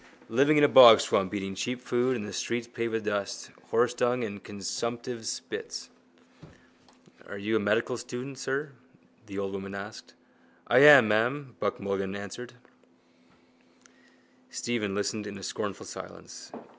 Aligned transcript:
Living 0.29 0.57
in 0.57 0.63
a 0.63 0.67
bogswamp, 0.69 1.31
eating 1.31 1.53
cheap 1.53 1.79
food 1.79 2.15
and 2.17 2.27
the 2.27 2.33
streets 2.33 2.65
paved 2.65 2.91
with 2.93 3.05
dust, 3.05 3.51
horsedung 3.69 4.23
and 4.25 4.43
consumptives' 4.43 5.29
spits. 5.29 5.91
—Are 7.27 7.37
you 7.37 7.55
a 7.55 7.59
medical 7.59 7.97
student, 7.97 8.39
sir? 8.39 8.71
the 9.27 9.37
old 9.37 9.53
woman 9.53 9.75
asked. 9.75 10.15
—I 10.65 10.79
am, 10.79 11.07
ma'am, 11.07 11.55
Buck 11.59 11.79
Mulligan 11.79 12.15
answered. 12.15 12.53
—Look 12.53 12.61
at 12.63 12.71
that 12.79 13.41
now, 13.43 13.89
she 14.49 14.55
said. 14.55 14.63
Stephen 14.63 14.95
listened 14.95 15.27
in 15.27 15.43
scornful 15.43 15.85
silence. 15.85 16.51